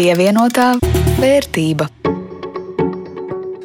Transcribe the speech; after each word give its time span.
Pievienotā 0.00 0.78
vērtība. 1.20 1.99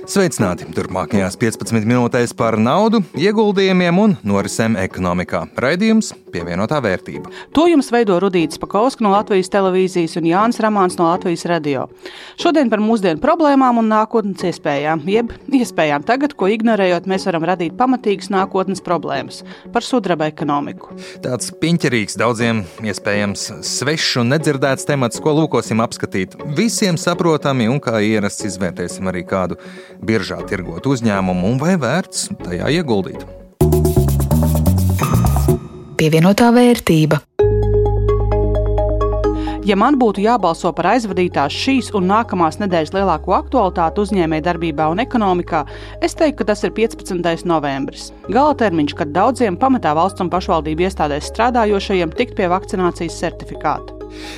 Sveicināti! 0.06 0.68
Turpmākajās 0.70 1.34
15 1.42 1.88
minūtēs 1.90 2.36
par 2.38 2.60
naudu, 2.62 3.00
ieguldījumiem 3.18 3.98
un 4.04 4.12
norisēm 4.22 4.76
ekonomikā. 4.78 5.40
Raidījums 5.58 6.12
pievienotā 6.30 6.78
vērtība. 6.84 7.32
To 7.58 7.66
jums 7.72 7.90
veido 7.94 8.20
Rudīts 8.22 8.60
Pakausks 8.62 9.02
no 9.02 9.16
Latvijas 9.16 9.50
televīzijas 9.54 10.14
un 10.20 10.28
Jānis 10.30 10.62
Ramāns 10.62 11.00
no 11.00 11.08
Latvijas 11.08 11.48
radio. 11.50 11.88
Šodien 12.42 12.70
par 12.70 12.84
mūsdienu 12.86 13.18
problēmām 13.24 13.80
un 13.82 13.90
nākotnes 13.90 14.46
iespējām, 14.52 15.02
jeb 15.10 15.34
iespējām 15.50 16.06
tagad, 16.06 16.36
ko 16.38 16.52
ignorējot, 16.54 17.10
mēs 17.10 17.26
varam 17.30 17.48
radīt 17.50 17.74
pamatīgas 17.80 18.30
nākotnes 18.36 18.84
problēmas 18.86 19.42
par 19.74 19.86
sudraba 19.88 20.30
ekonomiku. 20.30 20.94
Tāds 21.26 21.50
piņķerīgs, 21.64 22.20
daudziem 22.22 22.62
iespējams 22.86 23.48
svešs 23.66 24.22
un 24.22 24.36
nedzirdēts 24.36 24.86
temats, 24.86 25.24
ko 25.24 25.34
lūkosim 25.40 25.82
apskatīt. 25.82 26.38
Visiem 26.58 27.02
saprotami 27.02 27.72
un 27.74 27.82
kā 27.82 27.98
ierasts 28.06 28.46
izvērtēsim 28.52 29.10
arī 29.10 29.26
kādu 29.26 29.58
biržā 30.02 30.42
tirgot 30.50 30.88
uzņēmumu 30.88 31.54
un 31.54 31.62
vai 31.62 31.76
vērts 31.80 32.30
tajā 32.44 32.72
ieguldīt. 32.80 33.26
Pievienotā 35.96 36.52
vērtība. 36.52 37.22
Ja 39.66 39.74
man 39.74 39.96
būtu 39.98 40.22
jābalso 40.22 40.70
par 40.78 40.92
aizvadītās 40.92 41.56
šīs 41.58 41.88
un 41.98 42.06
nākamās 42.12 42.60
nedēļas 42.62 42.92
lielāko 42.94 43.34
aktualitāti 43.34 44.04
uzņēmējdarbībā 44.04 44.86
un 44.94 45.02
ekonomikā, 45.02 45.64
es 46.06 46.14
teiktu, 46.14 46.44
ka 46.44 46.52
tas 46.52 46.62
ir 46.68 46.76
15. 46.78 47.48
novembris. 47.50 48.12
Gala 48.30 48.54
termiņš, 48.62 48.94
kad 49.02 49.16
daudziem 49.16 49.58
pamatā 49.58 49.96
valsts 49.98 50.22
un 50.22 50.30
pašvaldību 50.30 50.86
iestādēs 50.86 51.32
strādājošajiem 51.34 52.14
tikt 52.14 52.38
pie 52.38 52.52
vakcinācijas 52.54 53.18
certifikāta. 53.24 53.95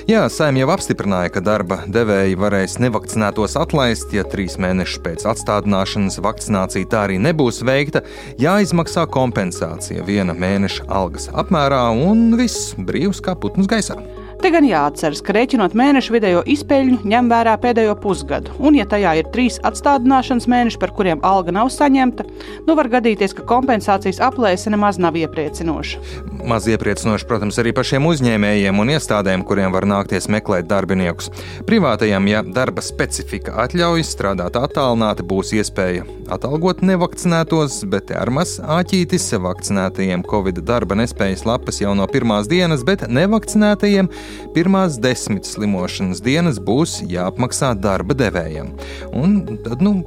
Jā, 0.07 0.25
Saimē 0.31 0.63
jau 0.63 0.69
apstiprināja, 0.73 1.31
ka 1.35 1.43
darba 1.43 1.81
devēji 1.91 2.37
varēs 2.39 2.77
nevakcinētos 2.83 3.57
atlaist, 3.59 4.13
ja 4.15 4.25
trīs 4.27 4.57
mēnešus 4.61 5.01
pēc 5.05 5.25
atstādināšanas 5.33 6.21
vakcinācija 6.23 6.89
tā 6.91 7.05
arī 7.07 7.17
nebūs 7.23 7.63
veikta. 7.67 8.03
Jāizmaksā 8.41 9.07
kompensācija 9.11 10.05
viena 10.07 10.35
mēneša 10.37 10.87
algas 10.87 11.27
apmērā 11.33 11.83
un 11.95 12.29
viss 12.39 12.73
brīvs 12.77 13.23
kā 13.23 13.35
putns 13.35 13.69
gaisā. 13.69 13.99
Te 14.37 14.51
gan 14.53 14.67
jāatceras, 14.67 15.23
ka 15.25 15.33
rēķinot 15.33 15.73
mēnešu 15.77 16.13
vidējo 16.13 16.43
izpēļņu, 16.53 16.99
ņem 17.09 17.29
vērā 17.31 17.55
pēdējo 17.57 17.95
pusgadu, 18.03 18.53
un, 18.61 18.75
ja 18.77 18.85
tajā 18.85 19.15
ir 19.17 19.31
trīs 19.33 19.57
atstādināšanas 19.65 20.45
mēneši, 20.53 20.77
par 20.83 20.93
kuriem 20.93 21.23
alga 21.25 21.55
nav 21.55 21.71
saņemta, 21.73 22.27
nu 22.67 22.75
var 22.77 22.91
gadīties, 22.93 23.33
ka 23.33 23.47
kompensācijas 23.49 24.21
aplēse 24.29 24.69
nemaz 24.69 25.01
nav 25.01 25.17
iepriecinoša. 25.17 26.03
Maz 26.47 26.63
iepriecinoši, 26.71 27.25
protams, 27.27 27.57
arī 27.59 27.73
pašiem 27.75 28.05
uzņēmējiem 28.07 28.77
un 28.79 28.91
iestādēm, 28.93 29.41
kuriem 29.43 29.73
var 29.73 29.83
nākties 29.83 30.29
meklēt 30.31 30.69
darbiniekus. 30.69 31.27
Privātajam, 31.67 32.23
ja 32.31 32.39
darba 32.39 32.79
specifika 32.85 33.57
atļauj 33.65 34.05
strādāt 34.07 34.55
attālināti, 34.55 35.25
būs 35.27 35.51
iespēja 35.57 36.05
atalgot 36.31 36.85
nevakcinētos, 36.87 37.81
bet 37.91 38.13
ar 38.15 38.31
maz 38.31 38.55
āķītis 38.63 39.27
vakcinētajiem 39.43 40.23
Covid 40.31 40.61
darba 40.63 40.95
nespējas 41.01 41.43
lapas 41.49 41.81
jau 41.83 41.91
no 41.99 42.07
pirmās 42.07 42.47
dienas, 42.47 42.85
bet 42.87 43.03
nevakcinētajiem 43.11 44.07
pirmās 44.55 44.95
desmit 45.03 45.49
slimošanas 45.51 46.23
dienas 46.23 46.63
būs 46.63 47.01
jāapmaksā 47.11 47.73
darba 47.75 48.15
devējiem. 48.15 48.71
Un 49.11 49.41
tad, 49.67 49.83
nu, 49.83 49.97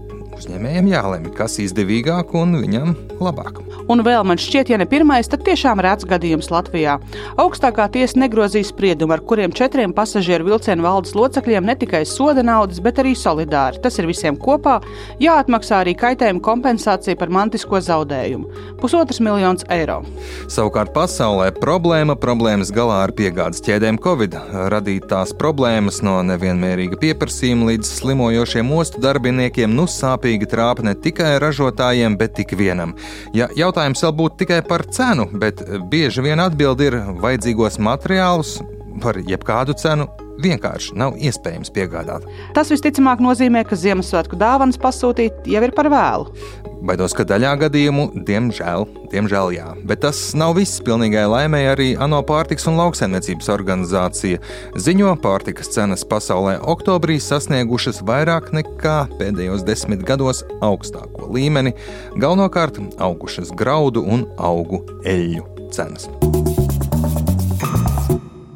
uzņēmējiem 0.41 0.89
jālemj, 0.91 1.33
kas 1.37 1.59
izdevīgāk 1.63 2.35
un 2.39 2.57
viņam 2.63 2.95
labāk. 3.21 3.61
Un 3.91 4.05
vēl 4.07 4.23
man 4.27 4.39
šķiet, 4.39 4.71
ja 4.71 4.79
ne 4.79 4.87
pirmais, 4.87 5.29
tad 5.31 5.43
tiešām 5.47 5.81
rēts 5.83 6.07
gadījums 6.09 6.51
Latvijā. 6.53 6.99
Augstākā 7.41 7.89
tiesa 7.91 8.21
negrozīs 8.23 8.71
spriedumu, 8.71 9.17
ar 9.17 9.23
kuriem 9.27 9.51
četriem 9.57 9.91
pasažieru 9.97 10.47
vilcienu 10.47 10.85
valdes 10.87 11.17
locekļiem 11.19 11.67
ne 11.67 11.75
tikai 11.81 12.05
soda 12.07 12.45
naudas, 12.47 12.79
bet 12.85 13.01
arī 13.03 13.17
solidāri. 13.19 13.81
Tas 13.83 13.99
ir 13.99 14.07
visiem 14.07 14.39
kopā 14.39 14.79
jāatmaksā 15.23 15.81
arī 15.83 15.97
kaitējuma 15.99 16.43
kompensācija 16.45 17.19
par 17.19 17.33
mantisko 17.35 17.81
zaudējumu- 17.83 18.47
pusotras 18.81 19.21
miljonus 19.21 19.67
eiro. 19.69 20.05
Savukārt 20.47 20.95
pasaulē 20.95 21.51
problēma 21.59 22.15
problēmas 22.15 22.71
galā 22.71 23.03
ar 23.05 23.13
piegādes 23.13 23.61
ķēdēm 23.67 23.99
Covid 24.01 24.39
radītās 24.71 25.35
problēmas 25.35 26.01
no 26.07 26.23
nevienmērīga 26.23 26.97
pieprasījuma 27.01 27.73
līdz 27.73 27.91
slimojošiem 27.99 28.73
ostu 28.73 29.03
darbiniekiem 29.03 29.75
nu 29.75 29.89
sāpīgi 29.91 30.30
trāpa 30.51 30.85
ne 30.87 30.95
tikai 30.95 31.39
ražotājiem, 31.43 32.17
bet 32.21 32.37
tik 32.39 32.55
vienam. 32.59 32.95
Ja 33.35 33.49
jautājums 33.57 34.03
vēl 34.05 34.17
būtu 34.23 34.43
tikai 34.45 34.63
par 34.67 34.87
cenu, 34.87 35.27
bet 35.33 35.63
bieži 35.91 36.23
vien 36.23 36.41
atbild 36.41 36.81
ir 36.81 36.99
vajadzīgos 37.21 37.81
materiālus 37.83 38.61
par 39.03 39.19
jebkādu 39.19 39.75
cenu 39.79 40.09
vienkārši 40.41 40.97
nav 40.99 41.17
iespējams 41.21 41.73
piegādāt. 41.75 42.25
Tas 42.57 42.71
visticamāk 42.73 43.21
nozīmē, 43.25 43.65
ka 43.69 43.79
Ziemassvētku 43.79 44.39
dāvanas 44.41 44.81
pasūtīt 44.81 45.49
jau 45.51 45.63
ir 45.67 45.75
par 45.77 45.91
vēlu. 45.93 46.33
Baidos, 46.81 47.13
ka 47.13 47.27
daļā 47.29 47.53
gadījumu, 47.61 48.07
diemžēl, 48.25 48.87
diemžēl 49.13 49.51
jā. 49.53 49.67
Bet 49.85 50.01
tas 50.07 50.19
nav 50.39 50.55
viss. 50.57 50.81
Pilnīgai 50.81 51.27
laimēji 51.29 51.69
arī 51.69 51.89
ANO 52.01 52.23
pārtiks 52.25 52.65
un 52.71 52.79
lauksaimniecības 52.81 53.51
organizācija 53.53 54.41
ziņo, 54.81 55.11
pārtikas 55.21 55.69
cenas 55.75 56.07
pasaulē 56.09 56.57
oktobrī 56.73 57.19
sasniegušas 57.21 58.01
vairāk 58.09 58.49
nekā 58.57 58.97
pēdējos 59.21 59.65
desmit 59.69 60.07
gados 60.09 60.41
augstāko 60.65 61.29
līmeni, 61.35 61.75
galvenokārt 62.17 62.81
augušas 62.97 63.53
graudu 63.53 64.01
un 64.01 64.25
augu 64.41 64.81
eļļu 65.05 65.45
cenas. 65.77 66.09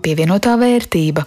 Pievienotā 0.05 0.57
vērtība. 0.61 1.27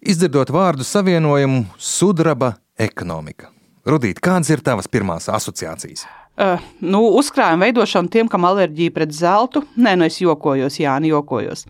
Izdzirdot 0.00 0.48
vārdu 0.54 0.86
savienojumu 0.86 1.66
sudraba 1.76 2.54
ekonomika. 2.80 3.52
Rudīt, 3.88 4.20
kādas 4.24 4.48
ir 4.52 4.64
tavas 4.64 4.88
pirmās 4.88 5.28
asociācijas? 5.32 6.06
Uh, 6.38 6.60
nu, 6.78 7.00
uzkrājuma 7.18 7.66
veidošana 7.66 8.12
tiem, 8.14 8.28
kam 8.30 8.44
alerģija 8.46 8.92
pret 8.94 9.10
zeltu. 9.10 9.64
Nē, 9.74 9.96
nu 9.98 10.06
es 10.06 10.20
jokojos, 10.22 10.76
Jā, 10.78 10.92
nu 11.02 11.08
jokojos. 11.10 11.64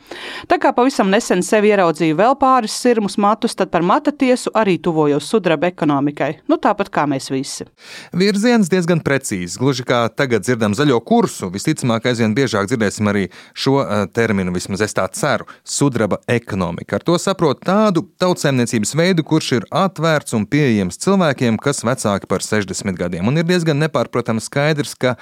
Tā 0.51 0.59
kā 0.61 0.75
pavisam 0.77 1.09
nesen 1.09 1.41
sevi 1.47 1.71
ieraudzīju 1.73 2.19
vēl 2.19 2.35
pāris 2.37 2.75
sirmus 2.77 3.17
matus, 3.17 3.55
tad 3.57 3.71
par 3.73 3.81
mata 3.81 4.13
tiesu 4.13 4.53
arī 4.53 4.77
tuvojos 4.77 5.25
sudraba 5.25 5.71
ekonomikai. 5.73 6.43
Nu, 6.53 6.59
tāpat 6.61 6.91
kā 6.93 7.07
mēs 7.09 7.31
visi. 7.33 7.65
Virziens 8.13 8.69
diezgan 8.69 9.01
precīzs. 9.05 9.57
Gluži 9.57 9.87
kā 9.89 10.03
tagad 10.13 10.45
dzirdam 10.45 10.77
zaļo 10.77 11.01
kursu, 11.01 11.49
visticamāk, 11.55 12.11
aizvien 12.13 12.37
biežāk 12.37 12.69
dzirdēsim 12.69 13.09
arī 13.09 13.25
šo 13.57 13.79
uh, 13.81 14.05
terminu, 14.13 14.53
vismaz 14.53 14.85
es 14.85 14.93
tā 14.93 15.09
ceru- 15.17 15.49
sudraba 15.79 16.21
ekonomika. 16.29 17.01
Ar 17.01 17.07
to 17.09 17.17
saprot 17.17 17.65
tādu 17.65 18.05
tautsēmniecības 18.21 18.95
veidu, 19.01 19.25
kurš 19.25 19.51
ir 19.63 19.69
atvērts 19.73 20.37
un 20.37 20.45
pieejams 20.45 21.01
cilvēkiem, 21.01 21.57
kas 21.57 21.81
vecāki 21.89 22.29
par 22.29 22.45
60 22.45 23.01
gadiem, 23.01 23.25
un 23.25 23.41
ir 23.41 23.49
diezgan 23.49 23.81
nepārprotams 23.81 24.53
skaidrs, 24.59 24.99
ka 24.99 25.15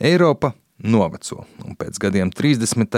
Eiropa 0.00 0.52
noveco. 0.84 1.44
Un 1.64 1.76
pēc 1.78 1.98
gadiem 2.02 2.30
30. 2.34 2.90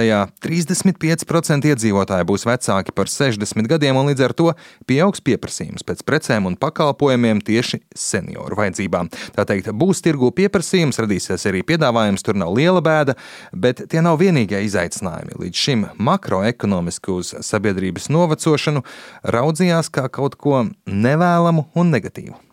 35% 0.42 1.68
iedzīvotāji 1.70 2.26
būs 2.26 2.46
vecāki 2.48 2.94
par 2.96 3.10
60 3.12 3.68
gadiem, 3.70 3.98
un 4.00 4.08
līdz 4.10 4.24
ar 4.26 4.34
to 4.36 4.48
pieaugs 4.88 5.22
pieprasījums 5.24 5.84
pēc 5.86 6.02
precēm 6.08 6.48
un 6.48 6.56
pakalpojumiem 6.58 7.42
tieši 7.44 7.82
senioru 7.94 8.58
vajadzībām. 8.58 9.10
Tā 9.36 9.44
teikt, 9.48 9.70
būs 9.76 10.02
tirgu 10.04 10.32
pieprasījums, 10.34 10.98
radīsies 11.04 11.46
arī 11.50 11.62
piedāvājums, 11.68 12.24
tur 12.26 12.40
nav 12.40 12.56
liela 12.56 12.82
bēda, 12.84 13.14
bet 13.52 13.84
tie 13.92 14.02
nav 14.02 14.18
vienīgie 14.24 14.64
izaicinājumi. 14.66 15.36
Līdz 15.44 15.66
šim 15.68 15.86
makroekonomiski 16.00 17.12
uz 17.14 17.36
sabiedrības 17.46 18.10
novecošanu 18.10 18.82
raudzījās 19.36 19.92
kā 19.92 20.08
kaut 20.08 20.40
ko 20.40 20.64
nevēlamu 20.88 21.68
un 21.76 21.94
negatīvu. 21.94 22.45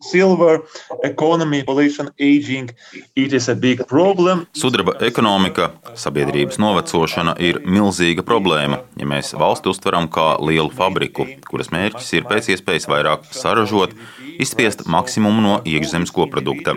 Silver 0.00 0.60
economy, 1.04 1.62
population 1.62 2.10
aging, 2.18 2.70
it 3.16 3.32
is 3.32 3.48
a 3.48 3.54
big 3.54 3.86
problem. 3.86 4.46
Sudraba 4.52 4.94
ekonomika, 5.00 5.70
sabiedrības 5.98 6.58
novecošana 6.62 7.34
ir 7.42 7.60
milzīga 7.66 8.22
problēma, 8.26 8.82
ja 8.98 9.08
mēs 9.08 9.34
valsti 9.38 9.72
uztveram 9.72 10.08
kā 10.12 10.36
lielu 10.42 10.70
fabriku, 10.74 11.26
kuras 11.48 11.72
mērķis 11.74 12.12
ir 12.18 12.28
pēc 12.30 12.52
iespējas 12.54 12.88
vairāk 12.90 13.26
saražot, 13.34 13.94
izspiest 14.38 14.86
maksimumu 14.86 15.42
no 15.42 15.54
iekšzemes 15.66 16.14
koprodukta. 16.14 16.76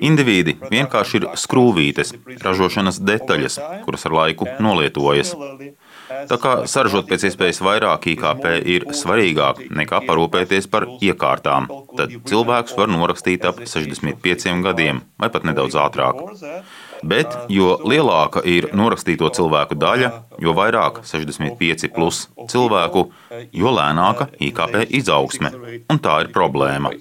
Indivīdi 0.00 0.58
vienkārši 0.70 1.22
ir 1.22 1.28
skrūvītes, 1.40 2.14
ražošanas 2.44 3.00
detaļas, 3.00 3.60
kuras 3.86 4.06
ar 4.08 4.18
laiku 4.20 4.48
nolietojas. 4.60 5.34
Tā 6.10 6.36
kā 6.42 6.52
saražot 6.70 7.06
pēc 7.10 7.28
iespējas 7.28 7.60
vairāk 7.62 8.08
IKP 8.12 8.46
ir 8.74 8.86
svarīgāk 8.96 9.62
nekā 9.78 10.02
parūpēties 10.08 10.66
par 10.72 10.88
iekārtām, 10.98 11.68
tad 11.98 12.14
cilvēks 12.26 12.76
var 12.78 12.90
norakstīt 12.90 13.46
ap 13.46 13.62
65 13.62 14.64
gadiem 14.66 15.04
vai 15.20 15.30
pat 15.30 15.46
nedaudz 15.46 15.78
ātrāk. 15.78 16.24
Bet, 17.06 17.36
jo 17.48 17.78
lielāka 17.86 18.42
ir 18.44 18.68
norakstīto 18.76 19.30
cilvēku 19.36 19.78
daļa, 19.80 20.10
jo 20.42 20.54
vairāk 20.56 21.00
65 21.08 21.88
plus 21.94 22.26
cilvēku, 22.50 23.06
jo 23.56 23.76
lēnāka 23.76 24.28
IKP 24.50 24.82
izaugsme. 25.00 25.54
Un 25.88 26.02
tā 26.02 26.20
ir 26.26 26.34
problēma. 26.34 26.92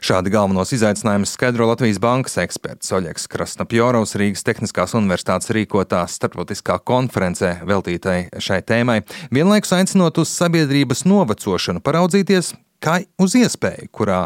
Šādi 0.00 0.30
galvenos 0.32 0.70
izaicinājumus 0.72 1.34
skaidro 1.36 1.66
Latvijas 1.68 1.98
bankas 2.00 2.38
eksperts 2.40 2.88
Oļegs 2.96 3.26
Krasnapjorovs 3.28 4.14
Rīgas 4.16 4.46
Tehniskās 4.46 4.94
universitātes 4.96 5.52
rīkotā 5.52 6.00
starptautiskā 6.08 6.78
konferencē 6.88 7.50
veltītai 7.68 8.30
šai 8.40 8.62
tēmai, 8.64 9.02
vienlaikus 9.28 9.74
aicinot 9.76 10.22
uz 10.22 10.32
sabiedrības 10.32 11.04
novecošanu 11.04 11.84
paraudzīties, 11.84 12.54
kā 12.80 13.02
uz 13.20 13.36
iespēju, 13.36 13.90
kurā 13.92 14.22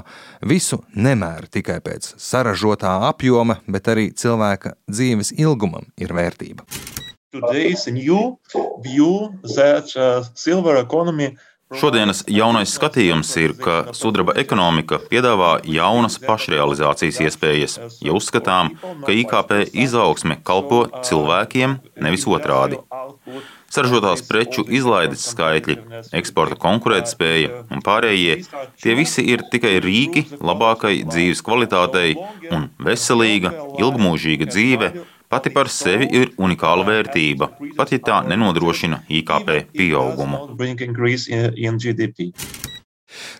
visu 0.46 0.78
nemēra 0.94 1.50
tikai 1.50 1.80
pēc 1.82 2.12
saražotā 2.22 2.94
apjoma, 3.08 3.58
bet 3.66 3.90
arī 3.90 4.12
cilvēka 4.14 4.76
dzīves 4.86 5.34
ilgumam 5.42 5.90
ir 5.98 6.14
vērtība. 6.14 6.62
Today's 7.34 7.88
new 7.90 8.38
view 8.86 9.34
that 9.56 9.90
uh, 9.98 10.22
silver 10.38 10.78
economy 10.78 11.34
Šodienas 11.80 12.22
jaunais 12.30 12.72
skatījums 12.76 13.30
ir, 13.40 13.54
ka 13.58 13.94
sudraba 13.96 14.34
ekonomika 14.40 15.00
piedāvā 15.10 15.56
jaunas 15.66 16.18
pašrealizācijas 16.22 17.20
iespējas, 17.26 17.76
ja 18.04 18.14
uzskatām, 18.16 18.74
ka 19.06 19.14
IKP 19.14 19.56
izaugsme 19.84 20.38
kalpo 20.46 20.84
cilvēkiem, 21.06 21.78
nevis 22.04 22.26
otrādi. 22.30 22.80
Saražotās 23.74 24.22
preču 24.28 24.62
izlaides 24.70 25.24
skaitļi, 25.32 25.74
eksporta 26.14 26.54
konkurētspēja 26.62 27.64
un 27.74 27.82
pārējie- 27.82 28.36
tie 28.82 28.94
visi 28.94 29.24
ir 29.26 29.42
tikai 29.50 29.80
rīki 29.82 30.22
labākai 30.38 31.02
dzīves 31.08 31.42
kvalitātei 31.42 32.14
un 32.52 32.70
veselīga, 32.78 33.50
ilgmūžīga 33.82 34.46
dzīve 34.52 34.92
pati 35.28 35.52
par 35.54 35.70
sevi 35.72 36.08
ir 36.12 36.32
unikāla 36.38 36.86
vērtība, 36.88 37.50
pat 37.76 37.92
ja 37.94 37.98
tā 37.98 38.20
nenodrošina 38.28 39.02
IKP 39.08 39.50
pieaugumu. 39.74 40.44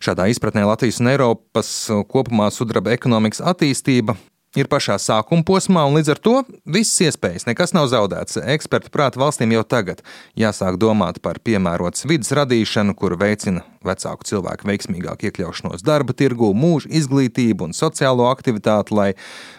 Šādā 0.05 0.29
izpratnē 0.31 0.63
Latvijas 0.69 1.01
un 1.03 1.11
Eiropas 1.11 1.71
kopumā 2.11 2.47
sudraba 2.55 2.95
ekonomikas 2.95 3.43
attīstība 3.43 4.15
ir 4.59 4.71
pašā 4.71 4.97
sākuma 5.03 5.45
posmā, 5.47 5.85
un 5.89 5.99
līdz 5.99 6.15
ar 6.15 6.21
to 6.23 6.35
visas 6.65 7.11
iespējas, 7.11 7.47
nekas 7.49 7.75
nav 7.77 7.89
zaudēts. 7.93 8.39
Eksperti 8.55 8.93
prāt 8.95 9.19
valstīm 9.21 9.55
jau 9.57 9.65
tagad 9.67 10.03
jāsāk 10.39 10.79
domāt 10.81 11.21
par 11.25 11.41
piemērotas 11.45 12.07
vidas 12.09 12.33
radīšanu, 12.37 12.95
kur 12.99 13.17
veicina 13.21 13.65
vecāku 13.85 14.25
cilvēku 14.29 14.69
veiksmīgāku 14.69 15.29
iekļaušanos 15.29 15.85
darba 15.85 16.15
tirgū, 16.17 16.53
mūža 16.57 16.89
izglītību 17.01 17.69
un 17.69 17.77
sociālo 17.77 18.31
aktivitāti, 18.31 18.95
lai 18.97 19.11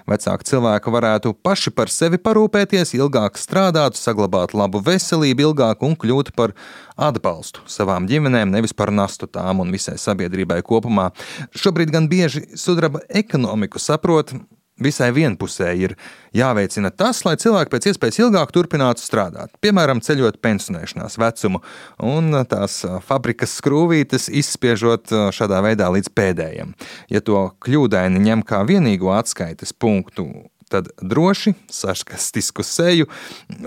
vecāki 0.10 0.50
cilvēki 0.50 0.94
varētu 0.96 1.36
paši 1.46 1.74
par 1.76 1.92
sevi 1.94 2.20
parūpēties, 2.22 2.96
ilgāk 2.98 3.38
strādātu, 3.42 4.02
saglabātu 4.02 4.58
labu 4.62 4.82
veselību 4.86 5.50
ilgāk 5.50 5.86
un 5.86 5.94
kļūtu 6.00 6.34
par 6.38 6.56
atbalstu 6.96 7.62
savām 7.70 8.10
ģimenēm, 8.10 8.54
nevis 8.56 8.74
par 8.74 8.94
nastu 8.96 9.30
tām 9.30 9.62
un 9.62 9.74
visai 9.76 10.00
sabiedrībai 10.02 10.62
kopumā. 10.66 11.12
Šobrīd 11.56 11.94
gan 11.94 12.10
bieži 12.12 12.48
sudraba 12.58 13.04
ekonomiku 13.10 13.82
saprot 13.82 14.34
visai 14.82 15.12
vienpusēji 15.16 15.88
ir 15.88 15.94
jāveicina 16.36 16.92
tas, 16.92 17.22
lai 17.26 17.36
cilvēki 17.40 17.72
pēc 17.72 17.90
iespējas 17.92 18.20
ilgāk 18.26 18.52
turpinātu 18.56 19.04
strādāt. 19.04 19.54
Piemēram, 19.64 20.02
ceļot 20.04 20.42
pensionēšanās 20.44 21.20
vecumu, 21.22 21.62
un 22.04 22.42
tās 22.50 22.82
fabrikas 23.08 23.56
skrūvītes 23.62 24.28
izspiežot 24.30 25.14
šādā 25.36 25.62
veidā 25.66 25.88
līdz 25.96 26.12
pēdējiem. 26.16 26.76
Ja 27.14 27.24
to 27.24 27.48
kļūdaini 27.64 28.24
ņem 28.28 28.44
kā 28.48 28.66
vienīgo 28.68 29.14
atskaites 29.16 29.72
punktu, 29.72 30.28
tad 30.72 30.90
droši, 31.00 31.54
sarkastisku 31.72 32.66
seju, 32.66 33.08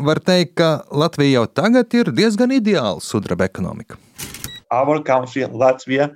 var 0.02 0.20
teikt, 0.20 0.58
ka 0.58 0.70
Latvija 0.90 1.40
jau 1.40 1.46
tagad 1.46 1.94
ir 1.94 2.12
diezgan 2.12 2.52
ideāla 2.58 3.00
sudraba 3.00 3.48
ekonomika. 3.48 3.96
Our 4.68 5.00
country, 5.00 5.46
Latvia, 5.48 6.10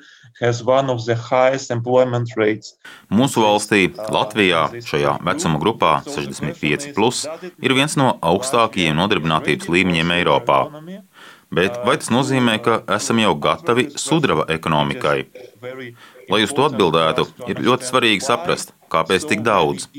Mūsu 3.13 3.43
valstī, 3.45 3.85
Latvijā, 4.13 4.65
šajā 4.89 5.19
vecuma 5.27 5.61
grupā 5.63 5.93
65, 6.07 6.93
plus, 6.97 7.27
ir 7.61 7.75
viens 7.77 7.97
no 8.01 8.15
augstākajiem 8.25 8.97
nodarbinātības 8.97 9.69
līmeņiem 9.73 10.15
Eiropā. 10.17 10.61
Bet 11.53 11.77
vai 11.85 11.99
tas 12.01 12.09
nozīmē, 12.09 12.57
ka 12.65 12.79
esam 12.97 13.21
jau 13.21 13.35
gatavi 13.37 13.91
sudraba 14.01 14.47
ekonomikai? 14.55 15.19
Lai 16.33 16.41
uz 16.47 16.55
to 16.57 16.65
atbildētu, 16.65 17.27
ir 17.53 17.61
ļoti 17.67 17.91
svarīgi 17.91 18.25
saprast, 18.25 18.73
kāpēc 18.93 19.29
tik 19.29 19.45
daudz. 19.45 19.91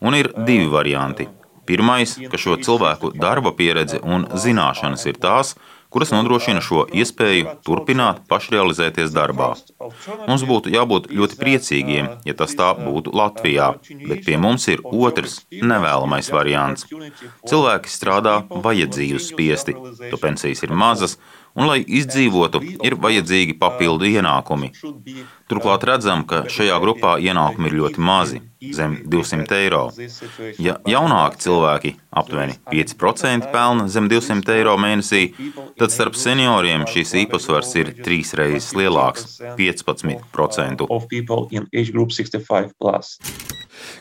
Un 0.00 0.16
ir 0.16 0.32
divi 0.48 0.70
varianti. 0.72 1.28
Pirmais, 1.68 2.14
ka 2.32 2.40
šo 2.40 2.56
cilvēku 2.64 3.10
darba 3.20 3.52
pieredze 3.52 4.00
un 4.00 4.24
zināšanas 4.32 5.04
ir 5.10 5.20
tās, 5.20 5.52
kuras 5.92 6.12
nodrošina 6.12 6.60
šo 6.64 6.84
iespēju 7.00 7.54
turpināt 7.66 8.20
pašrealizēties 8.30 9.12
darbā. 9.14 9.50
Mums 10.28 10.44
būtu 10.48 10.72
jābūt 10.74 11.08
ļoti 11.14 11.38
priecīgiem, 11.40 12.10
ja 12.28 12.36
tas 12.38 12.54
tā 12.58 12.70
būtu 12.78 13.14
Latvijā, 13.20 13.72
bet 14.08 14.24
pie 14.26 14.36
mums 14.40 14.68
ir 14.72 14.84
otrs, 14.84 15.40
nevēlamais 15.50 16.30
variants. 16.34 16.86
Cilvēki 17.48 17.92
strādā 17.92 18.38
vajadzības 18.50 19.28
spiesti, 19.32 19.76
to 20.10 20.20
pensijas 20.20 20.64
ir 20.66 20.74
mazas, 20.84 21.18
un, 21.58 21.66
lai 21.70 21.80
izdzīvotu, 21.82 22.62
ir 22.86 22.98
vajadzīgi 23.00 23.56
papildu 23.60 24.08
ienākumi. 24.12 24.72
Turklāt 25.48 25.84
redzam, 25.88 26.26
ka 26.28 26.42
šajā 26.52 26.76
grupā 26.82 27.14
ienākumi 27.24 27.70
ir 27.70 27.76
ļoti 27.80 28.02
mazi, 28.04 28.40
zem 28.76 28.98
200 29.08 29.56
eiro. 29.56 29.84
Ja 30.60 30.74
jaunāki 30.84 31.40
cilvēki, 31.46 31.92
aptuveni 32.20 32.58
5% 32.68 33.48
pelna 33.54 33.86
zem 33.88 34.10
200 34.12 34.56
eiro 34.58 34.76
mēnesī, 34.80 35.22
tad 35.80 35.94
starp 35.94 36.18
senioriem 36.20 36.84
šīs 36.90 37.14
īpatsvars 37.24 37.72
ir 37.80 37.94
trīs 38.04 38.34
reizes 38.36 38.74
lielāks- 38.76 39.38
15%. 39.60 40.84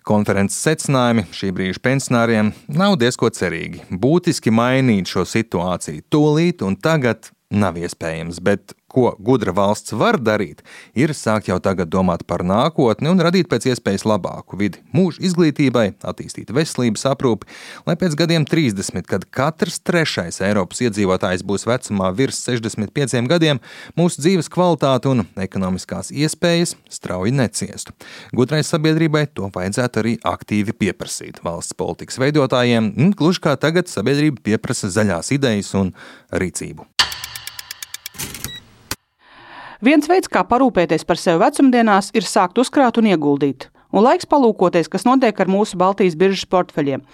Konferences 0.03 0.59
secinājumi 0.67 1.27
šī 1.31 1.53
brīža 1.53 1.79
pensionāriem 1.83 2.51
nav 2.67 2.97
diezko 2.97 3.29
cerīgi. 3.29 3.85
Būtiski 3.91 4.51
mainīt 4.51 5.11
šo 5.11 5.23
situāciju 5.27 6.03
tūlīt 6.11 6.63
un 6.65 6.75
tagad 6.75 7.31
nav 7.53 7.77
iespējams, 7.79 8.41
bet 8.43 8.73
ko 8.91 9.11
gudra 9.19 9.51
valsts 9.55 9.93
var 9.95 10.17
darīt, 10.19 10.63
ir 10.97 11.11
sākt 11.15 11.49
jau 11.51 11.57
tagad 11.63 11.89
domāt 11.91 12.23
par 12.27 12.43
nākotni 12.47 13.11
un 13.11 13.21
radīt 13.23 13.49
pēc 13.51 13.67
iespējas 13.71 14.05
labāku 14.07 14.59
vidi 14.59 14.81
mūža 14.95 15.21
izglītībai, 15.27 15.85
attīstīt 16.07 16.51
veselības 16.55 17.05
aprūpi, 17.11 17.47
lai 17.87 17.97
pēc 17.99 18.15
gadiem 18.19 18.47
30, 18.47 19.03
kad 19.07 19.27
katrs 19.31 19.79
trešais 19.83 20.41
Eiropas 20.47 20.81
iedzīvotājs 20.87 21.45
būs 21.47 21.67
vecumā 21.69 22.11
virs 22.15 22.41
65 22.47 23.27
gadiem, 23.31 23.61
mūsu 23.99 24.23
dzīves 24.23 24.51
kvalitāte 24.51 25.11
un 25.11 25.25
ekonomiskās 25.39 26.11
iespējas 26.15 26.75
strauji 26.91 27.35
neciestu. 27.35 27.95
Gudrai 28.35 28.63
sabiedrībai 28.65 29.27
to 29.35 29.51
vajadzētu 29.53 30.03
arī 30.03 30.17
aktīvi 30.27 30.75
pieprasīt 30.75 31.43
valsts 31.45 31.77
politikas 31.77 32.19
veidotājiem, 32.23 32.93
gluži 33.19 33.43
kā 33.43 33.55
tagad 33.59 33.91
sabiedrība 33.91 34.43
pieprasa 34.51 34.91
zaļās 34.91 35.35
idejas 35.35 35.75
un 35.77 35.93
rīcību. 36.31 36.96
Viens 39.85 40.07
veids, 40.09 40.29
kā 40.31 40.41
parūpēties 40.41 41.05
par 41.05 41.19
sevi 41.21 41.43
vecumdienās, 41.43 42.09
ir 42.17 42.25
sākt 42.25 42.57
uzkrāt 42.57 42.97
un 42.97 43.11
ieguldīt. 43.11 43.67
Un 43.93 44.03
laiks 44.03 44.27
palūkoties, 44.27 44.89
kas 44.91 45.05
notiek 45.07 45.37
ar 45.39 45.47
mūsu 45.47 45.77
Baltijas 45.79 46.17
biržas 46.19 46.47
portfeļiem. 46.49 47.05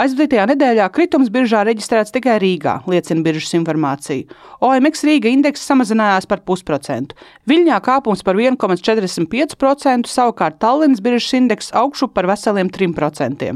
Aizvadītajā 0.00 0.46
nedēļā 0.48 0.84
kritums 0.96 1.28
biržā 1.28 1.60
reģistrēts 1.68 2.14
tikai 2.14 2.38
Rīgā, 2.40 2.78
liecina 2.88 3.20
biržas 3.20 3.52
informācija. 3.58 4.24
OMX 4.64 5.02
Rīga 5.04 5.28
indeks 5.28 5.66
samazinājās 5.68 6.24
par 6.30 6.40
pusprocentu. 6.46 7.18
Viļņā 7.50 7.76
kāpums 7.84 8.24
par 8.24 8.38
1,45%, 8.40 10.08
savukārt 10.08 10.56
Tallinas 10.62 11.02
biržas 11.04 11.34
indeks 11.36 11.68
augšu 11.76 12.08
par 12.14 12.30
veseliem 12.30 12.70
3%. 12.72 13.50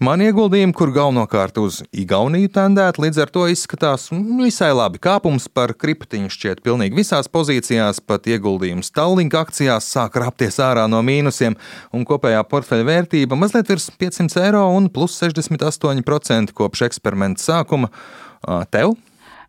Man 0.00 0.24
ieguldījumi, 0.24 0.72
kur 0.76 0.94
galvenokārt 0.94 1.60
uz 1.60 1.82
Igauniju 1.92 2.48
tendēt, 2.54 3.00
līdz 3.02 3.20
ar 3.26 3.34
to 3.34 3.44
izskatās 3.52 4.08
nu, 4.14 4.46
visai 4.46 4.70
labi. 4.72 5.02
Kāpums 5.04 5.50
par 5.52 5.76
kriptiņu 5.76 6.32
šķiet 6.32 6.64
pilnīgi 6.64 6.96
visās 6.96 7.28
pozīcijās, 7.28 8.00
pat 8.00 8.30
ieguldījums 8.30 8.92
Tallinka 8.96 9.44
akcijās 9.44 9.90
sāk 9.92 10.16
rapties 10.22 10.62
ārā 10.64 10.88
no 10.88 11.02
mīnusiem, 11.04 11.58
un 11.92 12.08
kopējā 12.08 12.40
portfeļa 12.48 12.88
vērtība 12.88 13.36
mazliet 13.36 13.68
virs 13.74 13.90
500 14.00 14.46
eiro 14.46 14.64
un 14.78 14.88
plus 14.88 15.20
68 15.20 15.89
8% 15.90 16.54
kopš 16.56 16.86
eksperimenta 16.88 17.42
sākuma. 17.44 17.90
Tev? 18.72 18.96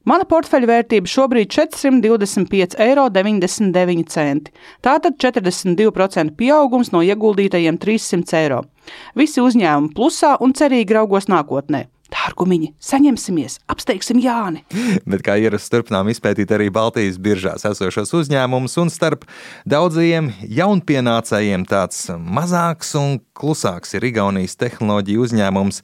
Mana 0.02 0.26
portfeļa 0.26 0.66
vērtība 0.66 1.06
šobrīd 1.06 1.46
ir 1.46 1.54
425,99 1.54 2.78
eiro. 2.82 3.06
Tātad 4.82 5.14
42% 5.22 6.34
pieaugums 6.40 6.90
no 6.94 7.04
ieguldītajiem 7.06 7.78
300 7.78 8.40
eiro. 8.42 8.64
Visi 9.14 9.42
uzņēmumi 9.46 9.94
plusā 9.94 10.38
un 10.42 10.58
cerīgi 10.58 10.98
raugos 10.98 11.30
nākotnē. 11.30 11.86
Dārgumiņi, 12.12 12.74
saņemsimies, 12.84 13.62
apsteigsim 13.72 14.20
Jāni. 14.20 14.66
Bet 15.12 15.24
kā 15.24 15.38
ierasts, 15.40 15.72
turpinām 15.72 16.10
izpētīt 16.12 16.52
arī 16.52 16.68
Baltijas 16.74 17.18
biržās 17.22 17.64
esošos 17.70 18.12
uzņēmumus, 18.20 18.76
un 18.82 18.92
starp 18.92 19.24
daudzajiem 19.70 20.32
jaunpienācējiem 20.60 21.64
tāds 21.70 22.10
mazāks 22.12 22.96
un 23.00 23.22
klusāks 23.38 23.96
ir 23.96 24.10
Igaunijas 24.12 24.58
tehnoloģija 24.60 25.24
uzņēmums 25.28 25.80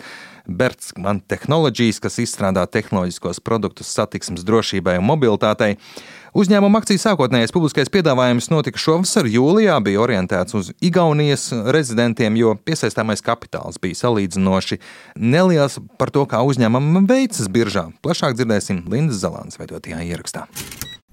Bertsman 0.47 1.21
Technologies, 1.27 1.99
kas 2.03 2.19
izstrādā 2.23 2.63
tehnoloģiskos 2.71 3.41
produktus 3.45 3.91
satiksmes 3.93 4.45
drošībai 4.47 4.97
un 5.01 5.07
mobilitātei. 5.09 5.75
Uzņēmuma 6.37 6.81
akcijas 6.81 7.05
sākotnējais 7.07 7.53
publiskais 7.55 7.89
piedāvājums 7.93 8.49
notika 8.53 8.81
šovasar 8.81 9.29
jūlijā, 9.31 9.77
bija 9.83 10.03
orientēts 10.03 10.57
uz 10.57 10.73
Igaunijas 10.83 11.49
rezidentiem, 11.73 12.37
jo 12.37 12.53
piesaistāmais 12.67 13.23
kapitāls 13.25 13.79
bija 13.81 13.97
salīdzinoši 14.03 14.79
neliels 15.17 15.79
par 15.97 16.13
to, 16.13 16.27
kā 16.29 16.43
uzņēmumam 16.45 17.09
veicas 17.09 17.49
biržā. 17.49 17.87
Plašāk 18.05 18.37
dzirdēsim 18.37 18.85
Lindas 18.91 19.23
Zalānas 19.23 19.57
veidotajā 19.61 20.03
ierakstā. 20.11 20.45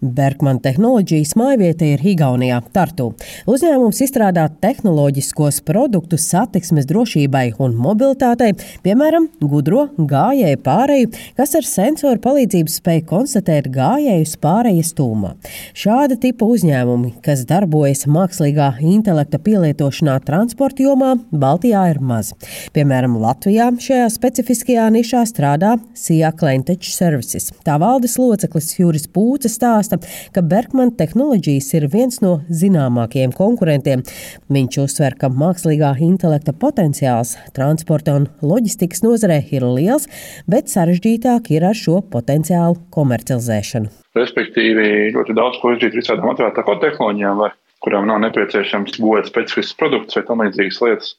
Bergman 0.04 0.58
tehnoloģijas 0.60 1.32
mājvieta 1.40 1.86
ir 1.94 2.02
Igaunijā, 2.04 2.58
Tartu. 2.76 3.10
Uzņēmums 3.48 4.02
izstrādā 4.04 4.44
tehnoloģiskos 4.60 5.62
produktus 5.64 6.26
satiksmes 6.28 6.84
drošībai 6.90 7.46
un 7.64 7.76
mobilitātei, 7.80 8.52
piemēram, 8.84 9.30
gudro 9.40 9.86
gājēju 9.96 10.60
pārēju, 10.64 11.12
kas 11.38 11.54
ar 11.56 11.68
sensoru 11.68 12.20
palīdzību 12.24 12.74
spēj 12.74 13.00
konstatēt 13.08 13.70
gājējus 13.72 14.36
pārējas 14.44 14.92
tūmā. 14.98 15.34
Šāda 15.72 16.18
tipa 16.20 16.48
uzņēmumi, 16.52 17.14
kas 17.24 17.46
darbojas 17.48 18.04
mākslīgā 18.10 18.74
intelekta 18.84 19.40
pielietošanā 19.40 20.18
transporta 20.26 20.84
jomā, 20.84 21.14
Baltijā 21.32 21.86
ir 21.94 22.02
maz. 22.04 22.34
Piemēram, 22.76 23.16
Latvijā 23.22 23.70
šajā 23.80 24.10
specifiskajā 24.12 24.90
nišā 24.92 25.24
strādā 25.32 25.74
Sija 25.96 26.34
Klentečs 26.36 26.92
Services. 26.98 27.50
Tā 27.64 27.78
valdes 27.80 28.18
loceklis 28.20 28.74
Juris 28.76 29.08
Pūce 29.08 29.48
stāsta, 29.52 29.93
stāsta, 29.94 30.32
ka 30.34 30.42
Bergman 30.42 30.92
tehnoloģijas 30.96 31.74
ir 31.74 31.88
viens 31.92 32.20
no 32.22 32.42
zināmākajiem 32.48 33.32
konkurentiem. 33.32 34.02
Viņš 34.50 34.78
uzsver, 34.84 35.16
ka 35.18 35.28
mākslīgā 35.28 35.94
intelekta 36.00 36.52
potenciāls 36.52 37.36
transporta 37.54 38.14
un 38.14 38.28
loģistikas 38.42 39.02
nozarē 39.02 39.42
ir 39.50 39.62
liels, 39.62 40.08
bet 40.46 40.68
sarežģītāk 40.68 41.50
ir 41.50 41.64
ar 41.64 41.74
šo 41.74 42.02
potenciālu 42.02 42.76
komercializēšanu. 42.90 43.90
Respektīvi, 44.14 45.12
ļoti 45.14 45.34
daudz 45.34 45.58
ko 45.60 45.74
izdarīt 45.74 45.98
visādām 45.98 46.32
atvērtākām 46.34 46.80
tehnoloģijām. 46.80 47.46
Kurām 47.84 48.06
nav 48.08 48.16
nepieciešams 48.22 48.94
būvēt 48.96 49.26
specifisks 49.28 49.76
produkts 49.76 50.16
vai 50.16 50.22
tam 50.24 50.40
līdzīgas 50.40 50.78
lietas. 50.80 51.10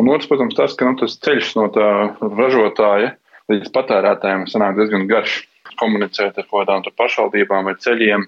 Un 0.00 0.08
otrs, 0.08 0.30
protams, 0.30 0.54
tas, 0.56 0.72
ka 0.72 0.86
nu, 0.88 0.94
tas 0.96 1.18
ceļš 1.20 1.50
no 1.58 1.66
tā 1.74 1.88
ražotāja 2.22 3.10
līdz 3.52 3.68
patērētājiem 3.74 4.46
sanāk 4.48 4.78
diezgan 4.78 5.04
garš 5.10 5.42
komunicēt 5.80 6.38
ar 6.38 6.46
kaut 6.46 6.66
kādām 6.66 6.84
pašvaldībām 6.98 7.70
vai 7.70 7.74
ceļiem 7.82 8.26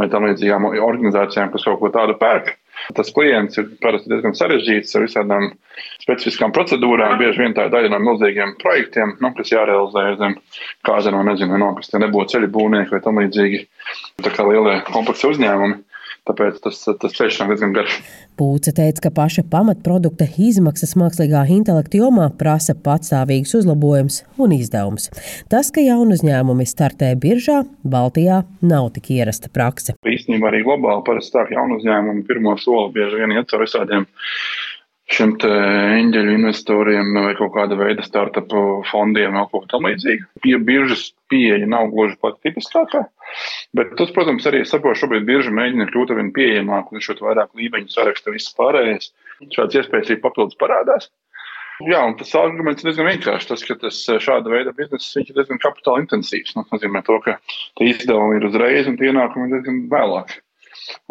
vai 0.00 0.08
tam 0.12 0.26
līdzīgām 0.28 0.66
organizācijām, 0.72 1.52
kas 1.52 1.66
kaut 1.66 1.80
ko 1.80 1.92
tādu 1.94 2.16
pērk. 2.20 2.56
Tas 2.96 3.10
klients 3.12 3.58
ir 3.60 3.66
parasti 3.82 4.08
diezgan 4.10 4.32
sarežģīts 4.36 4.96
ar 4.96 5.04
visādām 5.04 5.50
specifiskām 6.00 6.54
procedūrām. 6.56 7.18
Bieži 7.20 7.42
vien 7.42 7.54
tā 7.56 7.66
ir 7.66 7.74
daļa 7.74 7.90
no 7.92 8.00
milzīgiem 8.06 8.54
projektiem, 8.62 9.16
nu, 9.20 9.32
kas 9.36 9.52
jārealizē 9.52 10.06
zem 10.20 10.38
kāda 10.86 11.12
no, 11.14 11.20
nezinu, 11.26 11.58
no 11.60 11.74
kas 11.76 11.92
te 11.92 12.00
nebūtu 12.00 12.36
ceļu 12.36 12.50
būvnieki 12.54 12.96
vai 12.96 13.02
tam 13.04 13.20
līdzīgi. 13.20 13.62
Tā 14.24 14.32
kā 14.32 14.46
lielie 14.48 14.78
kompleksi 14.88 15.28
uzņēmumi. 15.34 15.80
Tāpēc 16.28 16.58
tas, 16.64 16.78
tas 17.00 17.14
ceļš 17.16 17.38
nav 17.40 17.52
diezgan 17.54 17.72
garš. 17.76 17.96
Pūce 18.40 18.72
teica, 18.76 19.06
ka 19.06 19.10
paša 19.16 19.44
pamatprodukta 19.52 20.26
izmaksas 20.40 20.94
mākslīgā 21.00 21.42
intelekta 21.56 22.00
jomā 22.00 22.28
prasa 22.40 22.76
patstāvīgus 22.76 23.56
uzlabojumus 23.60 24.20
un 24.40 24.54
izdevumus. 24.56 25.08
Tas, 25.52 25.72
ka 25.74 25.84
jaunu 25.84 26.16
uzņēmumi 26.16 26.68
startē 26.68 27.12
biržā, 27.20 27.62
Baltijā 27.84 28.42
nav 28.64 28.90
tik 28.96 29.12
ierasta 29.16 29.52
prakse. 29.52 29.96
Īstenībā 30.04 30.52
arī 30.52 30.62
globāli 30.66 31.04
parasti 31.08 31.36
tā, 31.36 31.46
ka 31.48 31.56
jaunu 31.56 31.80
uzņēmumu 31.80 32.26
pirmo 32.28 32.56
soli 32.60 32.92
bieži 32.96 33.20
vien 33.20 33.36
iet 33.36 33.50
caur 33.52 33.64
visādiem 33.64 34.06
šiem 35.10 35.34
eņģeļu 35.42 36.34
investoriem 36.36 37.14
vai 37.16 37.32
kaut 37.38 37.52
kāda 37.56 37.78
veida 37.78 38.04
startup 38.06 38.52
fondiem 38.90 39.36
vai 39.36 39.46
kaut 39.50 39.64
ko 39.64 39.70
tam 39.72 39.88
līdzīgu. 39.88 40.28
Pie 40.44 40.56
biržas 40.66 41.08
pieeja 41.30 41.66
nav 41.70 41.90
gluži 41.94 42.18
pat 42.22 42.38
tipiskākā, 42.46 43.04
bet 43.78 43.96
tas, 43.98 44.12
protams, 44.14 44.46
arī 44.50 44.62
saprotu, 44.66 45.02
šobrīd 45.02 45.26
birža 45.28 45.54
mēģina 45.54 45.88
kļūt 45.90 46.12
ar 46.12 46.20
vien 46.20 46.30
pieejamāku, 46.36 46.96
un 46.96 47.04
šo 47.04 47.18
vairāk 47.22 47.50
līmeņu 47.58 47.90
saraksta 47.94 48.34
viss 48.34 48.54
pārējais. 48.58 49.10
Šāds 49.54 49.80
iespējas 49.80 50.12
arī 50.12 50.20
papildus 50.22 50.58
parādās. 50.60 51.10
Jā, 51.80 52.02
un 52.04 52.12
tas 52.20 52.34
arguments 52.36 52.82
ir 52.82 52.90
diezgan 52.90 53.08
vienkāršs. 53.08 53.48
Tas, 53.48 53.62
ka 53.64 53.76
tas 53.80 53.98
šāda 54.20 54.52
veida 54.52 54.74
bizness 54.76 55.16
ir 55.16 55.30
diezgan 55.32 55.60
kapitāla 55.62 56.02
intensīvs. 56.02 56.52
Nu, 56.52 56.66
tas 56.66 56.76
nozīmē 56.76 57.00
to, 57.06 57.16
ka 57.24 57.38
izdevumi 57.80 58.36
ir 58.36 58.48
uzreiz 58.50 58.90
un 58.90 59.00
ienākumi 59.00 59.48
ir 59.48 59.54
diezgan 59.56 59.78
vēlāk. 59.92 60.34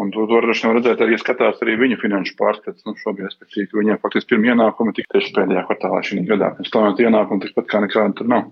Un 0.01 0.11
to, 0.13 0.25
to 0.29 0.39
droši 0.43 0.65
vien 0.65 0.77
redzēt 0.77 1.01
arī, 1.03 1.15
ja 1.15 1.21
skatās 1.21 1.61
arī 1.63 1.75
viņu 1.79 1.99
finanšu 2.01 2.35
pārskats. 2.39 2.85
Nu, 2.87 2.95
šobrīd, 2.99 3.27
respektīvi, 3.27 3.69
viņiem 3.81 3.99
faktiski 4.03 4.33
pirmie 4.33 4.53
ienākumi 4.53 4.95
tika 4.97 5.17
tieši 5.17 5.35
pēdējā 5.37 5.65
kvartālā 5.67 6.01
šī 6.07 6.23
gadā. 6.29 6.53
Stāvot 6.67 7.03
ienākumi 7.03 7.45
tikpat 7.45 7.69
kā 7.69 7.83
nekāda 7.85 8.17
tur 8.19 8.31
nav. 8.31 8.49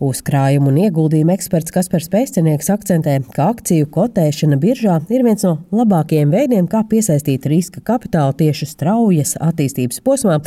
Uzkrājumu 0.00 0.70
un 0.70 0.78
ieguldījumu 0.80 1.34
eksperts 1.34 1.74
Kaspars 1.74 2.08
Pēcinieks 2.12 2.70
akcentē, 2.72 3.18
ka 3.34 3.50
akciju 3.52 3.88
kotēšana 3.92 4.56
biržā 4.62 4.94
ir 5.12 5.24
viens 5.26 5.44
no 5.44 5.58
labākajiem 5.76 6.32
veidiem, 6.32 6.68
kā 6.72 6.80
piesaistīt 6.88 7.44
riska 7.50 7.82
kapitālu 7.84 8.32
tieši 8.38 8.70
straujas 8.70 9.34
attīstības 9.44 10.00
posmā, 10.06 10.38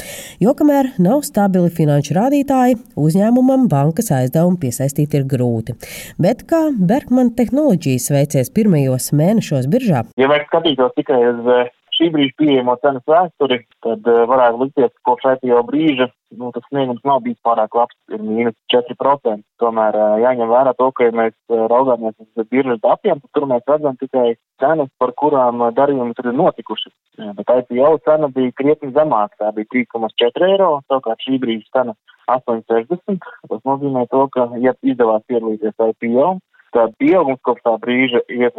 jo 0.41 0.55
kamēr 0.57 0.95
nav 0.97 1.21
stabili 1.27 1.69
finanšu 1.69 2.17
rādītāji, 2.17 2.79
uzņēmumam 2.97 3.69
bankas 3.69 4.09
aizdevumu 4.17 4.57
piesaistīt 4.63 5.13
ir 5.19 5.29
grūti. 5.29 5.77
Bet 6.17 6.47
kā 6.49 6.65
Bergman 6.73 7.29
tehnoloģijas 7.37 8.09
veicies 8.15 8.49
pirmajos 8.57 9.11
mēnešos 9.13 9.69
biržā? 9.69 10.01
Ja 10.17 10.33
skatītos 10.47 10.97
tikai 10.97 11.21
uz 11.29 11.53
eh, 11.53 11.71
šī 11.97 12.09
brīža 12.13 12.35
pieejamo 12.41 12.75
cenas 12.81 13.05
vēsturi, 13.09 13.61
tad 13.85 14.07
uh, 14.09 14.23
varētu 14.29 14.65
likties, 14.65 14.91
ka 14.93 15.11
kopš 15.11 15.29
IPO 15.37 15.61
brīža 15.69 16.09
nu, 16.37 16.51
tas 16.55 16.65
sniegums 16.69 17.03
nav 17.07 17.21
bijis 17.25 17.39
pārāk 17.45 17.75
labs, 17.77 17.97
ir 18.13 18.21
mīnus 18.23 18.55
4%. 18.73 19.43
Tomēr 19.61 19.97
jāņem 20.23 20.51
vērā 20.51 20.73
to, 20.77 20.89
ka, 20.95 21.07
ja 21.07 21.15
mēs 21.15 21.35
raugāmies 21.49 22.15
uz 22.19 22.47
biržas 22.51 22.81
datiem, 22.83 23.21
tad 23.21 23.33
tur 23.35 23.47
mēs 23.49 23.65
redzam 23.69 23.97
tikai 24.01 24.33
cenas, 24.61 24.91
par 25.01 25.13
kurām 25.19 25.63
darījumi 25.77 26.15
tur 26.17 26.31
ir 26.31 26.37
notikuši. 26.39 26.93
Bet 27.39 27.53
IPO 27.57 27.91
cena 28.07 28.29
bija 28.33 28.55
krietni 28.59 28.91
zemāka, 28.95 29.39
tā 29.41 29.51
bija 29.57 29.71
3,4 29.75 30.49
eiro, 30.51 30.71
savukārt 30.87 31.25
šī 31.25 31.39
brīža 31.43 31.69
cena 31.77 31.97
8,60. 32.31 33.29
Tas 33.51 33.67
nozīmē 33.67 34.07
to, 34.11 34.25
ka, 34.33 34.49
ja 34.63 34.75
izdevās 34.81 35.25
piedalīties 35.29 35.75
IPO, 35.77 36.29
tad 36.73 36.95
pieaugums 37.01 37.41
kopš 37.45 37.65
tā 37.67 37.75
brīža 37.81 38.23
ir 38.33 38.49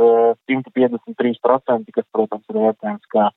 153%, 0.51 1.97
kas, 1.97 2.07
protams, 2.15 2.47
ir 2.51 2.61
vērtējums 2.63 3.11
kā 3.15 3.31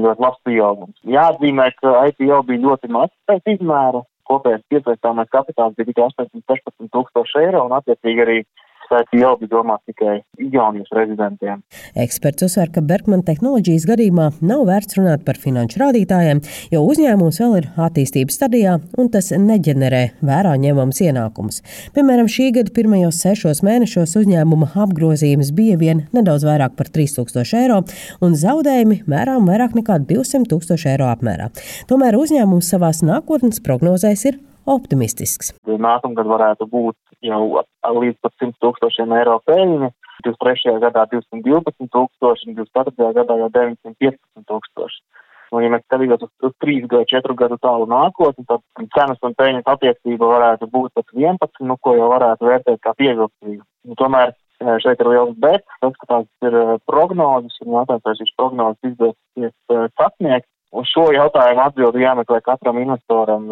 ļoti 0.00 0.24
labs 0.24 0.40
pieaugums. 0.46 0.96
Jāatzīmē, 1.04 1.68
ka 1.80 1.94
IPO 2.10 2.40
bija 2.48 2.64
ļoti 2.66 2.90
maz 2.94 3.12
pēc 3.28 3.54
izmēra. 3.56 4.02
Kopējais 4.30 4.62
piesaistāmais 4.70 5.30
kapitāls 5.34 5.74
bija 5.76 5.90
tikai 5.90 6.06
816 6.08 6.92
tūkstoši 6.94 7.40
eiro 7.42 7.64
un 7.66 7.74
attiecīgi 7.76 8.24
arī 8.24 8.38
bija 9.12 9.48
domāts 9.50 9.84
tikai 9.88 10.20
Igaunijas 10.40 10.90
rezidentiem. 10.96 11.62
Eksperts 11.94 12.46
uzsver, 12.46 12.70
ka 12.74 12.82
Bergman 12.84 13.22
tehnoloģijas 13.26 13.86
gadījumā 13.88 14.28
nav 14.40 14.64
vērts 14.68 14.98
runāt 14.98 15.24
par 15.26 15.38
finanšu 15.40 15.80
rādītājiem, 15.82 16.42
jo 16.72 16.82
uzņēmums 16.88 17.40
vēl 17.42 17.56
ir 17.60 17.68
attīstības 17.86 18.38
stadijā 18.38 18.78
un 18.98 19.10
tas 19.12 19.32
neģenerē 19.32 20.02
vērā 20.24 20.54
ņemams 20.62 21.02
ienākumus. 21.06 21.62
Piemēram, 21.96 22.30
šī 22.30 22.50
gada 22.58 22.74
pirmajos 22.74 23.22
sešos 23.24 23.62
mēnešos 23.66 24.16
uzņēmuma 24.22 24.72
apgrozījums 24.84 25.52
bija 25.56 25.78
vien 25.80 26.06
nedaudz 26.16 26.46
vairāk 26.48 26.76
par 26.78 26.92
3000 26.92 27.58
eiro 27.62 27.82
un 28.24 28.38
zaudējumi 28.38 29.02
mērām 29.10 29.48
vairāk 29.48 29.76
nekā 29.78 30.00
200 30.08 30.48
tūkstoši 30.52 30.94
eiro 30.94 31.10
apmērā. 31.12 31.50
Tomēr 31.90 32.18
uzņēmums 32.20 32.72
savās 32.74 33.04
nākotnes 33.06 33.62
prognozēs 33.64 34.26
ir 34.30 34.40
optimistisks. 34.66 35.52
Nākamgad 35.66 36.28
varētu 36.28 36.68
būt 36.70 36.96
jau 37.22 37.42
līdz 38.02 38.18
pat 38.22 38.34
100 38.40 38.58
tūkstošiem 38.62 39.14
eiro 39.18 39.38
peļņa, 39.46 39.90
23. 40.22 40.78
gadā 40.82 41.06
212 41.10 41.90
tūkstoši, 41.94 42.54
24. 42.58 43.12
gadā 43.18 43.38
jau 43.40 43.50
915 43.54 44.46
tūkstoši. 44.48 45.02
Un, 45.52 45.60
ja 45.66 45.68
mēs 45.68 45.82
skatītos 45.84 46.22
uz, 46.24 46.30
uz 46.48 46.52
3 46.64 46.86
vai 46.88 47.02
4 47.08 47.34
gadu 47.36 47.58
tālu 47.60 47.84
nākotni, 47.90 48.46
tad 48.48 48.62
cenas 48.94 49.20
un 49.26 49.34
peļņas 49.36 49.68
attiecība 49.68 50.30
varētu 50.30 50.68
būt 50.72 50.94
pat 50.96 51.12
11, 51.12 51.66
nu, 51.68 51.76
ko 51.76 51.92
jau 51.98 52.08
varētu 52.14 52.48
vērtēt 52.48 52.80
kā 52.80 52.94
pievilcīgu. 52.96 53.60
Nu, 53.60 53.96
tomēr 54.00 54.32
e, 54.32 54.78
šeit 54.80 55.02
ir 55.02 55.10
liels 55.12 55.34
bet, 55.42 55.66
tas, 55.84 55.98
ka 56.00 56.08
tās 56.08 56.48
ir 56.48 56.56
e, 56.56 56.78
prognozes, 56.88 57.58
un 57.66 57.76
jautājums, 57.76 58.06
vai 58.08 58.16
šīs 58.22 58.32
prognozes 58.40 58.92
izdosies 58.94 59.52
e, 59.52 59.82
sasniegt. 60.00 60.48
Uz 60.72 60.88
šo 60.88 61.10
jautājumu 61.12 61.66
atbildi 61.66 62.00
jāmeklē 62.00 62.40
katram 62.46 62.78
investoram 62.80 63.44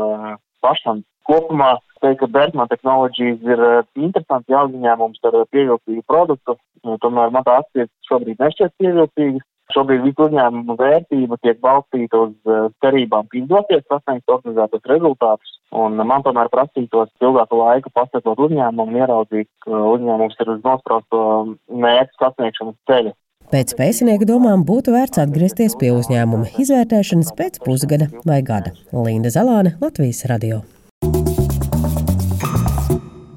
pašam. 0.64 1.04
Kopumā 1.28 1.76
teikt, 2.00 2.20
ka 2.20 2.26
Bergman 2.26 2.68
Technologies 2.68 3.38
ir 3.44 3.60
eh, 3.60 3.84
interesants 4.00 4.50
jāuzņēmums 4.50 5.22
ar 5.28 5.38
eh, 5.42 5.46
pievilcīgu 5.54 6.02
produktu, 6.08 6.56
tomēr 7.04 7.32
man 7.34 7.46
tā 7.46 7.60
akcijas 7.60 7.90
šobrīd 8.08 8.42
nešķiet 8.42 8.76
pievilcīgas. 8.80 9.46
Šobrīd 9.70 10.00
visu 10.02 10.24
uzņēmumu 10.24 10.74
vērtība 10.80 11.36
tiek 11.44 11.60
balstīta 11.62 12.24
uz 12.24 12.32
eh, 12.50 12.64
cerībām 12.82 13.28
izdoties 13.38 13.84
sasniegt 13.86 14.32
organizētos 14.34 14.88
rezultātus, 14.90 15.52
un 15.70 16.00
man 16.00 16.24
tomēr 16.26 16.50
prasītos 16.50 17.12
ilgāku 17.22 17.60
laiku 17.60 17.92
paskatot 17.94 18.40
uzņēmumu 18.48 18.88
un 18.90 19.00
ieraudzīt, 19.04 19.50
ka 19.66 19.84
uzņēmums 19.94 20.40
ir 20.42 20.54
uz 20.56 20.64
nospraustu 20.66 21.22
mērķu 21.70 22.24
sasniegšanas 22.24 22.80
ceļa. 22.90 23.14
Pēc 23.50 23.72
pēcinieka 23.74 24.28
domām 24.28 24.60
būtu 24.62 24.92
vērts 24.94 25.18
atgriezties 25.24 25.72
pie 25.80 25.88
uzņēmuma 25.90 26.52
izvērtēšanas 26.62 27.32
pēc 27.34 27.58
pusgada 27.64 28.06
vai 28.22 28.44
gada. 28.46 28.70
Linda 28.94 29.32
Zalāne, 29.34 29.74
Latvijas 29.82 30.22
radio. 30.30 30.60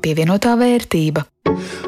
Pievienotā 0.03 0.53
vērtība. 0.59 1.23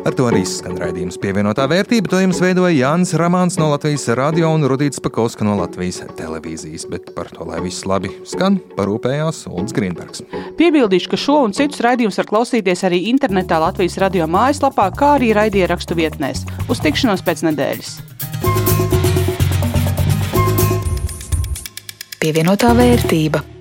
Ar 0.05 0.13
to 0.17 0.25
arī 0.29 0.41
skan 0.49 0.79
raidījums 0.81 1.19
pievienotā 1.21 1.67
vērtība. 1.69 2.09
To 2.09 2.23
jums 2.23 2.41
veidoja 2.41 2.73
Jānis 2.73 3.13
Ramāns 3.19 3.59
no 3.61 3.67
Latvijas 3.71 4.07
radio 4.17 4.49
un 4.55 4.65
Rudīts 4.69 5.03
Pakauska 5.05 5.45
no 5.45 5.53
Latvijas 5.59 6.01
televīzijas. 6.17 6.87
Bet 6.89 7.13
par 7.13 7.29
to, 7.29 7.45
lai 7.45 7.61
viss 7.65 7.85
labi 7.85 8.09
skan, 8.25 8.57
parūpējās 8.79 9.43
Ulrichs 9.51 9.77
Grīnbergs. 9.77 10.25
Piebildīšu, 10.57 11.13
ka 11.13 11.21
šo 11.27 11.37
un 11.45 11.53
citus 11.57 11.85
raidījumus 11.85 12.17
var 12.23 12.31
klausīties 12.33 12.85
arī 12.89 13.03
internetā 13.13 13.61
Latvijas 13.61 13.99
radio 14.01 14.25
mājaslapā, 14.25 14.89
kā 14.97 15.13
arī 15.19 15.33
raidierakstu 15.37 16.01
vietnēs. 16.01 16.47
Uz 16.65 16.81
tikšanos 16.81 17.25
pēc 17.25 17.45
nedēļas! 17.51 18.14
Pievienotā 22.19 22.71
vērtība. 22.77 23.54